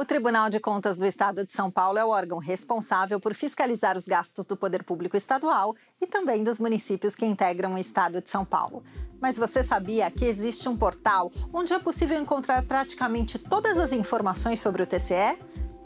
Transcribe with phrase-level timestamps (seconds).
[0.00, 3.96] O Tribunal de Contas do Estado de São Paulo é o órgão responsável por fiscalizar
[3.96, 8.30] os gastos do poder público estadual e também dos municípios que integram o Estado de
[8.30, 8.84] São Paulo.
[9.20, 14.60] Mas você sabia que existe um portal onde é possível encontrar praticamente todas as informações
[14.60, 15.36] sobre o TCE?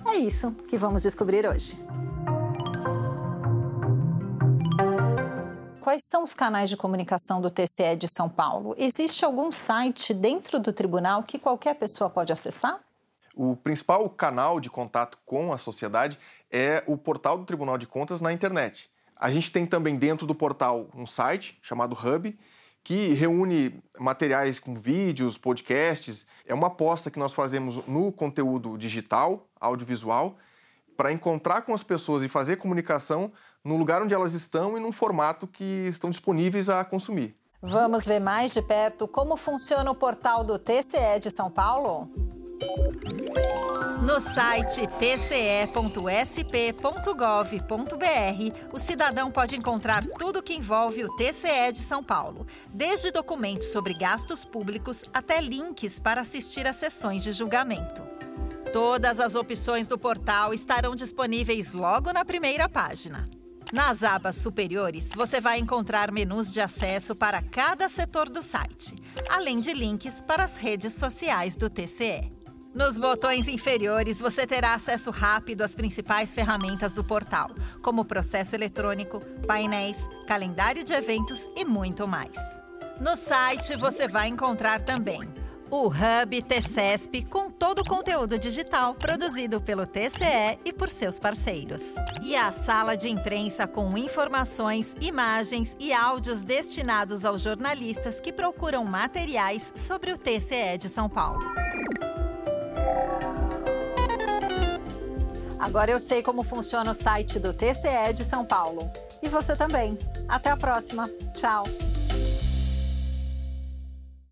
[0.06, 1.82] É isso que vamos descobrir hoje.
[5.80, 8.74] Quais são os canais de comunicação do TCE de São Paulo?
[8.76, 12.78] Existe algum site dentro do tribunal que qualquer pessoa pode acessar?
[13.34, 16.18] O principal canal de contato com a sociedade
[16.50, 18.90] é o portal do Tribunal de Contas na internet.
[19.16, 22.36] A gente tem também dentro do portal um site chamado Hub,
[22.84, 26.26] que reúne materiais com vídeos, podcasts.
[26.44, 30.36] É uma aposta que nós fazemos no conteúdo digital, audiovisual,
[30.96, 33.32] para encontrar com as pessoas e fazer comunicação
[33.64, 37.36] no lugar onde elas estão e num formato que estão disponíveis a consumir.
[37.62, 42.10] Vamos ver mais de perto como funciona o portal do TCE de São Paulo?
[44.02, 45.84] No site tce.sp.gov.br,
[48.72, 53.94] o cidadão pode encontrar tudo que envolve o TCE de São Paulo, desde documentos sobre
[53.94, 58.02] gastos públicos até links para assistir às sessões de julgamento.
[58.72, 63.28] Todas as opções do portal estarão disponíveis logo na primeira página.
[63.72, 68.94] Nas abas superiores, você vai encontrar menus de acesso para cada setor do site,
[69.30, 72.41] além de links para as redes sociais do TCE.
[72.74, 77.50] Nos botões inferiores, você terá acesso rápido às principais ferramentas do portal,
[77.82, 82.38] como processo eletrônico, painéis, calendário de eventos e muito mais.
[82.98, 85.20] No site, você vai encontrar também
[85.70, 91.82] o Hub TCESP com todo o conteúdo digital produzido pelo TCE e por seus parceiros.
[92.22, 98.84] E a sala de imprensa com informações, imagens e áudios destinados aos jornalistas que procuram
[98.84, 101.61] materiais sobre o TCE de São Paulo.
[105.62, 108.90] Agora eu sei como funciona o site do TCE de São Paulo.
[109.22, 109.96] E você também.
[110.28, 111.08] Até a próxima.
[111.34, 111.62] Tchau.